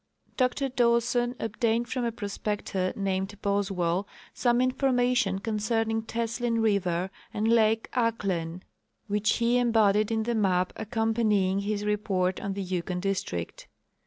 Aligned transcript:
Dr 0.35 0.67
Dawson 0.67 1.35
obtained 1.39 1.87
from 1.87 2.05
a 2.05 2.11
prospector 2.11 2.91
named 2.95 3.39
Boswell 3.43 4.07
some 4.33 4.59
information 4.59 5.37
concerning 5.37 6.01
Teslin 6.01 6.59
river 6.59 7.11
and 7.31 7.47
lake 7.47 7.87
Ahklen 7.93 8.63
which 9.05 9.33
he 9.37 9.59
embodied 9.59 10.09
in 10.09 10.23
the 10.23 10.33
map 10.33 10.73
accompanying 10.75 11.59
his 11.59 11.85
report 11.85 12.39
on 12.41 12.53
the 12.53 12.63
Yukon 12.63 12.99
district. 12.99 13.67